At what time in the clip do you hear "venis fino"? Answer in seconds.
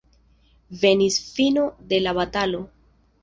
0.83-1.67